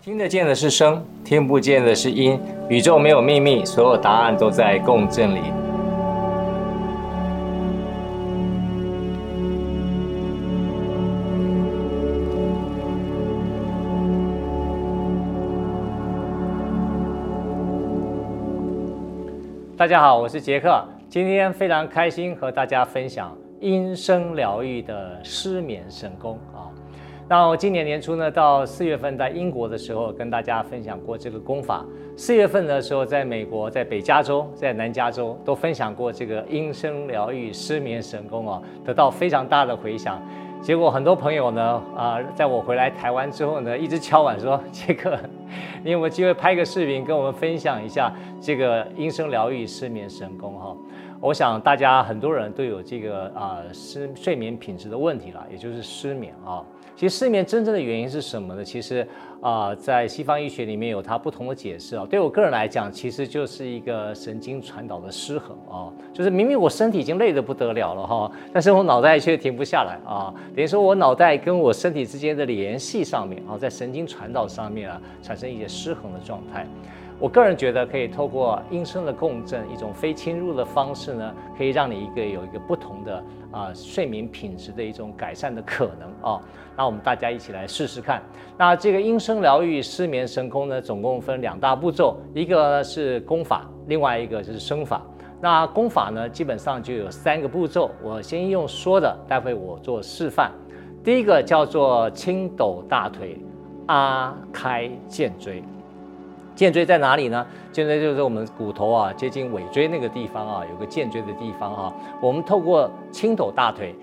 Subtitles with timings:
[0.00, 2.38] 听得见的是声，听不见的是音。
[2.68, 5.40] 宇宙没有秘密，所有答案都在共振里。
[19.76, 26.70] 大家好，我是杰克，今天非常开心和大家分享音声疗愈的失眠神功啊。
[27.30, 31.84] 那我今年年初呢，到四月份在英国的时候，跟大家分享过这个功法。
[32.16, 40.18] 四月份的时候，在美国，在北加州，在南加州都分享过这个音声疗愈失眠神功啊，得到非常大的回响。
[40.62, 45.14] 结果很多朋友呢，啊、在我回来台湾之后呢，一直敲碗说：“杰克，
[45.84, 48.10] 你有没有机会拍个视频跟我们分享一下
[48.40, 50.74] 这个音声疗愈失眠神功？”哈。
[51.20, 56.64] 我想大家很多人都有这个啊失睡眠品质的问题了，也就是失眠啊。
[56.94, 58.64] 其实失眠真正的原因是什么呢？
[58.64, 59.06] 其实
[59.40, 62.04] 啊，在西方医学里面有它不同的解释啊。
[62.08, 70.32] 对我个人来讲，其实就是一个神经传导的失衡啊，就是明明我身体已经累得不得了了哈，但是我脑袋却停不下来啊。
[70.54, 76.66] 等于说我脑袋跟我身体之间的联系上面啊，在神经传导上面啊，产生一些失衡的状态。
[77.20, 86.40] 我个人觉得可以透过音声的共振，一种非侵入的方式呢，可以让你一个有一个不同的啊、睡眠品质的一种改善的可能啊。
[86.76, 88.22] 那我们大家一起来试试看。
[88.56, 95.02] 那这个音声疗愈失眠神功呢，总共分两大步骤，一个呢是功法，另外一个就是声法。
[95.40, 100.52] 那功法呢，基本上就有三个步骤，我先用说的，待会我做示范。
[101.02, 103.36] 第一个叫做轻抖大腿，
[103.86, 105.64] 阿开荐椎。
[106.58, 107.46] 荐椎在哪里呢？
[107.70, 111.94] 荐椎就是我们骨头啊，接近尾椎那个地方啊，有个荐椎的地方啊。
[112.20, 113.94] 我们透过轻抖大腿，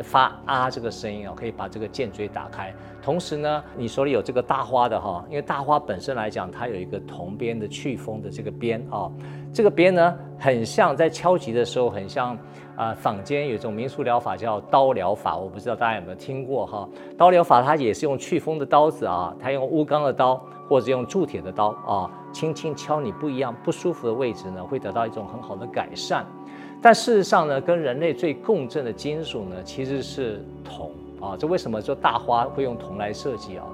[0.00, 2.72] 发啊这个声音啊，可以把这个荐椎打开。
[3.02, 9.10] 同时呢，你手里有这个大花的哈，因为大花本身来讲，它有一个铜边的祛风的这个边啊，
[9.52, 12.38] 这个边呢，很像在敲击的时候，很像
[12.76, 16.88] 啊，坊间有一种民俗疗法叫刀疗法，我不知道大家有没有听过哈？
[17.18, 20.40] 刀疗法它也是用祛风的刀子啊，它用钨钢的刀。
[20.68, 26.24] 或者用铸铁的刀啊，轻轻敲你不一样不舒服的位置呢，会得到一种很好的改善。
[26.82, 31.36] 但事实上呢，跟人类最共振的金属呢，其实是铜啊。
[31.38, 33.64] 这为什么说大花会用铜来设计啊？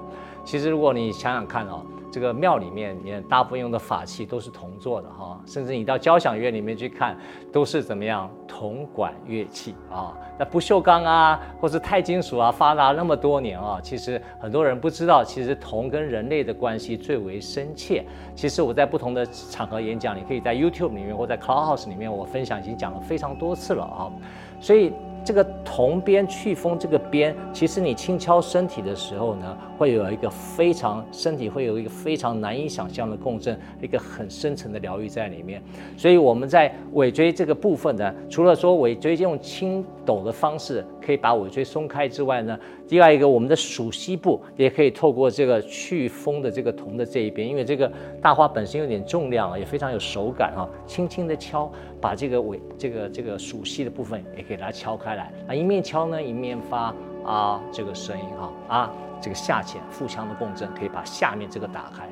[0.45, 1.81] 其实如果你想想看啊。
[2.11, 7.17] 这个庙里面，你看大部分用的法器都是铜做的哈，甚至你到交响乐里面去看，
[7.51, 10.13] 都是怎么样铜管乐器啊？
[10.37, 18.03] 那不锈钢啊，或是钛金属啊，发达那么多年啊，其实很多人不知道，其实铜跟人类的关系最为深切。
[18.35, 24.11] 其实我在不同的场合演讲，你可以在 YouTube 里面或在 Clubhouse 里面，我分享已经讲了非常多次了啊，
[24.59, 24.91] 所以。
[25.21, 35.63] 这个铜边祛风，这个边其实你轻敲身体的时候呢，会有一个非常身体会有一个非常难以想象的共振，一个很深层的疗愈在里面。
[35.95, 47.89] 所以我们在尾椎这个部分呢，除了说尾椎用轻抖的方式可以把尾椎松开之外呢，另外一个我们的鼠膝部也可以透过这个祛风的这个铜的这一边，因为这个
[48.21, 56.93] 大花本身有点重量，也非常有手感哈，轻轻的敲，把这个尾这个这个鼠蹊的部分也可以给它敲开来，啊，一面敲呢一面发
[57.29, 58.91] 啊这个声音哈啊
[59.21, 62.09] 这个下潜腹腔的共振可以把下面这个打开。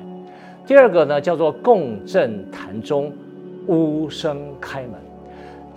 [0.64, 3.12] 第二个呢叫做共振痰中，
[3.66, 4.92] 呜声开门。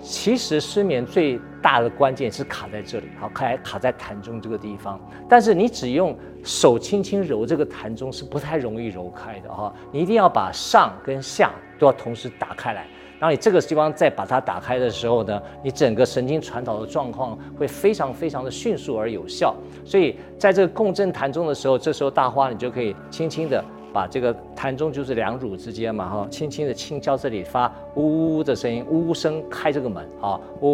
[0.03, 4.99] 其实失眠最大的关键是卡在这里，好，卡卡在痰中这个地方。
[5.29, 12.87] 但是你只用手轻轻揉这个痰中是不太容易揉开的哈，你一定要把上跟下都要同时打开来。
[13.21, 19.53] 然后你这个地方再把它打开的时候呢，你整个神经传导的状况会非常非常的迅速而有效。
[19.85, 23.63] 所以在这个共振弹中的时候，这时候大花你就可以轻轻的。
[23.93, 30.71] 把这个弹中就是两乳之间嘛，哈，轻轻的轻敲这里，发呜呜的声音，呜声开这个门啊，呜，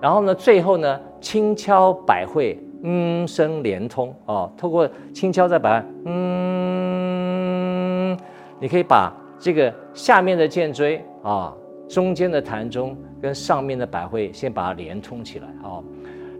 [0.00, 6.16] 然后呢，最后呢，轻敲百会，嗯声连通啊，透过轻敲再把它，嗯，
[8.58, 11.52] 你可以把这个下面的荐椎啊，
[11.88, 15.82] 中间的膻中跟上面的百会先把它连通起来啊。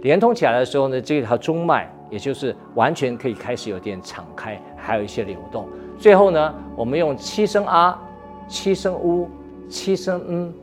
[0.02, 5.66] 连通起来的时候呢，这条中脉也就是完全可以开始有点敞开，还有一些流动。
[5.99, 8.00] 最后呢，我们用七声啊，
[8.46, 9.28] 七声呜，
[9.69, 10.55] 七声嗯，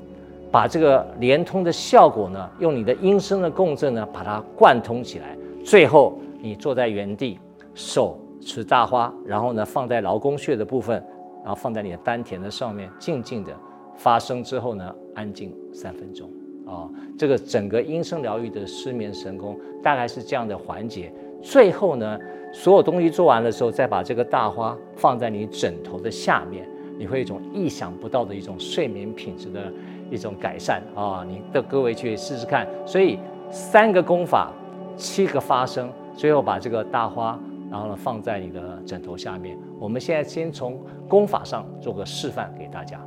[0.49, 5.35] 把这个连通的效果呢，用你的音声的共振呢，把它贯通起来。
[5.65, 7.37] 最后你坐在原地，
[7.75, 11.03] 手持大花，然后呢放在劳宫穴的部分，
[11.43, 13.55] 然后放在你的丹田的上面，静静的
[13.95, 16.29] 发声之后呢，安静三分钟。
[16.65, 16.87] 啊、
[17.17, 22.19] 这个整个音声疗愈的失眠神功大概是这样的环节，最后呢，
[22.53, 26.69] 所有东西做完的时候，再把这个大花放在你枕头的下面，
[26.99, 29.73] 你会有一种意想不到的一种睡眠品质的
[30.11, 31.25] 一种改善啊！
[31.27, 32.67] 你的各位去试试看。
[32.85, 33.17] 所以
[33.49, 34.51] 三个功法，
[34.95, 37.39] 七个发声，最后把这个大花，
[37.71, 39.57] 然后呢放在你的枕头下面。
[39.79, 42.99] 我们现在先从功法上做个示范给大家。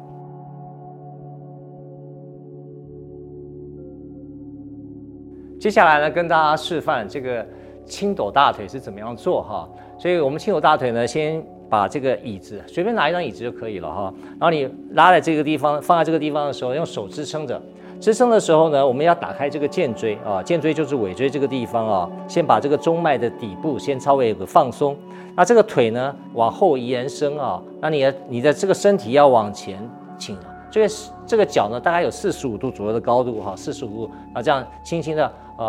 [5.61, 7.47] 接下来呢，跟大家示范这个
[7.85, 9.69] 轻抖大腿是怎么样做哈。
[9.97, 14.12] 所以我们轻抖大腿呢，先把这个椅子随便拿一张椅子就可以了哈。
[14.31, 17.62] 然后你拉在这个地方，放在这个地方的时候，用手支撑着。
[18.02, 22.10] 支撑的时候呢，我们要打开这个剑椎啊，剑椎就是尾椎这个地方啊。
[22.26, 24.96] 先把这个中脉的底部先稍微有个放松。
[25.37, 27.62] 那这个腿呢，往后延伸啊。
[27.81, 29.78] 那你的你的这个身体要往前
[30.19, 30.37] 倾。
[30.69, 30.94] 这个
[31.25, 35.62] 这个脚呢，大概有四十五度左右的高度哈，四十五度啊，这样轻轻的哦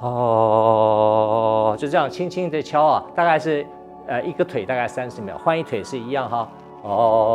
[0.00, 0.77] 哦，
[1.78, 3.64] 就这样轻轻的敲啊，大概是
[4.08, 6.38] 呃一个腿大概三十秒，换一腿是一样哈，
[6.82, 7.30] 哦哦哦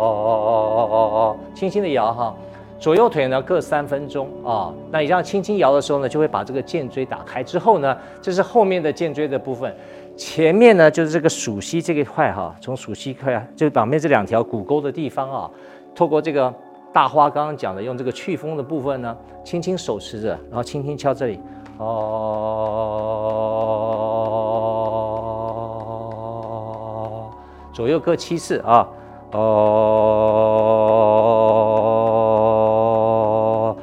[0.00, 2.34] 哦哦哦哦哦哦，轻轻的摇哈。
[2.80, 7.42] 左右腿呢各三分钟啊，那你这样轻轻摇的时候呢，就会把这个肩椎打开。
[7.42, 9.72] 之后呢，这是后面的肩椎的部分，
[10.16, 15.48] 前面呢就是这个鼠膝这一块哈，从鼠膝块啊，就旁边这两条骨沟的地方啊，
[15.94, 16.52] 透过这个
[16.92, 21.40] 大花刚刚讲的用这个祛风的部分呢，轻轻手持着，然后轻轻敲这里，
[21.78, 23.53] 哦，
[27.74, 28.88] 左右各七次啊，
[29.32, 29.50] 哦。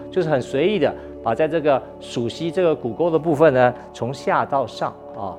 [0.09, 0.93] 就是很随意的
[1.23, 5.35] 把在这个鼠蹊这个骨沟的部分呢，从下到上啊，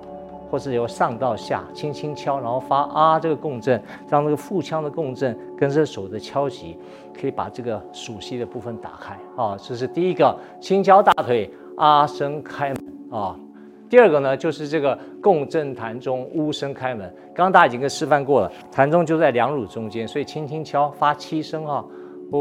[0.50, 6.78] 或是由上到下轻轻敲，然后发啊这个共振，让这个腹腔的共振跟这手的敲击，
[7.18, 9.56] 可以把这个鼠蹊的部分打开啊。
[9.58, 12.78] 这是第一个轻敲大腿啊声开门
[13.10, 13.36] 啊。
[13.92, 17.06] 第二个呢，就是这个共振膻中呜声开门。
[17.34, 21.84] 刚刚大家已经跟示范过了，膻中就在两乳中间，所以轻轻敲发七声哈，
[22.32, 22.40] 呜。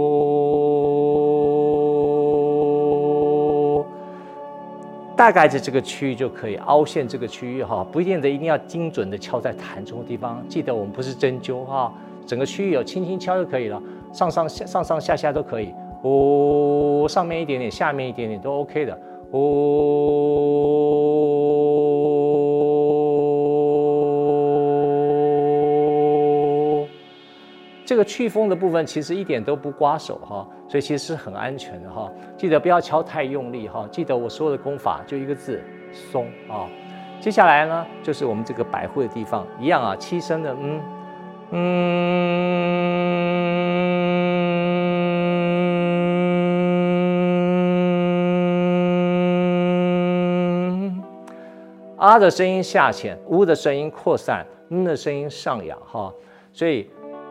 [5.18, 10.42] 大概在这个区域就可以凹陷这个区域哈，不见得一定要精准的敲在膻中的地方。
[10.48, 11.94] 记得我们不是针灸哈，
[12.26, 13.78] 整个区域有轻轻敲就可以了，
[14.14, 15.74] 上上下上上下下都可以。
[16.04, 18.98] 哦，上面一点点，下面一点点都 OK 的。
[19.32, 19.38] 哦，
[27.86, 30.48] 这个祛风的部分其实一点都不刮手哈。
[30.68, 33.86] 所以其实是很安全的哈，记得不要敲太用力哈。
[33.92, 35.62] 记得我说的功法就一个字，
[35.92, 36.70] 松啊。
[37.20, 40.82] 接下来呢，就是我们这个百会的地方，一样啊，七声的嗯
[41.52, 41.60] 嗯，
[52.02, 56.12] 啊的声音下潜，呜的声音扩散，嗯的声音上扬哈。
[56.52, 56.90] 所以。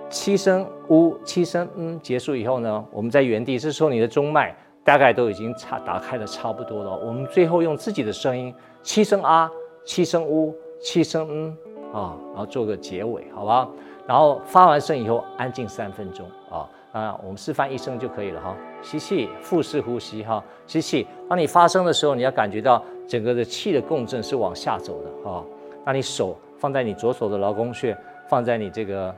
[0.08, 4.52] 七声呜，七声嗯，结束以后呢，我们在原地，这时候你的中脉
[4.82, 6.98] 大概都已经差打开的差不多了。
[7.06, 8.52] 我们最后用自己的声音，
[8.82, 9.48] 七声啊，
[9.84, 11.56] 七声呜，七声嗯
[11.92, 13.68] 啊，然后做个结尾，好吧？
[14.04, 18.56] 然后发完声以后安静三分钟啊，啊，我们示范一声就可以了哈。
[18.82, 21.06] 吸气，腹式呼吸哈，吸气。
[21.28, 25.42] 当你发声的时候，你要感觉到整个的气的共振是往下走的啊。
[25.84, 27.98] 那你手放在你左手的劳宫穴，
[28.28, 29.12] 放在你这个。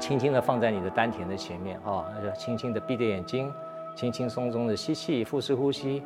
[0.00, 3.50] 轻轻的放在你的丹田的前面啊，那就轻轻的闭着眼睛，
[3.94, 6.02] 轻轻松松的吸气，腹式呼吸。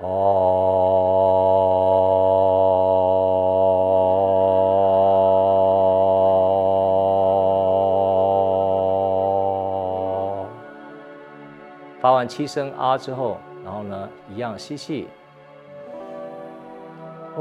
[0.00, 0.06] 哦，
[12.00, 15.08] 发完七声啊之后，然后呢，一样吸气。
[17.36, 17.40] 七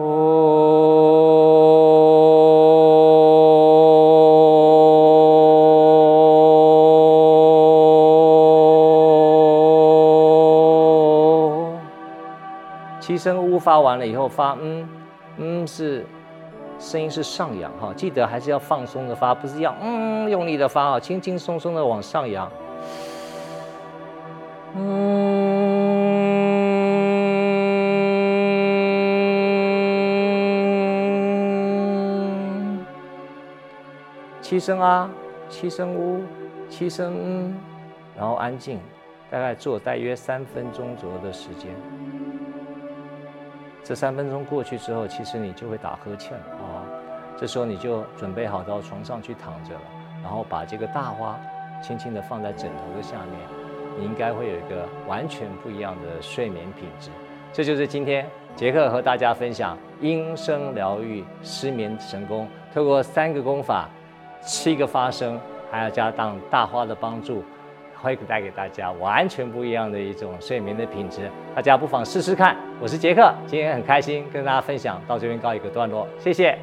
[13.18, 14.90] 声呜发完了以后发嗯
[15.38, 16.04] 嗯是
[16.80, 22.52] 声音是上扬哈，记得还是要放松的发，不是要嗯用力的发啊，轻轻松松的往上扬。
[24.76, 25.23] 嗯，
[34.54, 35.10] 七声啊，
[35.50, 36.22] 七声呜，
[36.70, 37.56] 七声嗯，
[38.16, 38.80] 然后安静，
[39.32, 41.72] 大概做大约三分钟左右的时间。
[43.84, 46.86] 这三分钟过去之后，其实你就会打呵欠了啊。
[47.36, 49.82] 这时候你就准备好到床上去躺着了。
[50.22, 51.36] 然后把这个大花
[51.82, 53.40] 轻轻地放在枕头的下面，
[53.98, 57.10] 你应该会有一个完全不一样的睡眠品质。
[57.52, 58.24] 这就是今天
[58.56, 63.90] 杰克和大家分享音声疗愈失眠神功，透过三个功法、
[64.46, 65.40] 七个发声，
[65.72, 67.44] 还要加上大花的帮助。
[68.02, 72.54] 会带给大家完全不一样的一种睡眠的品质，大家不妨试试看。
[72.82, 76.60] 我是杰克，今天很开心跟大家分享，到这边告一个段落，谢谢。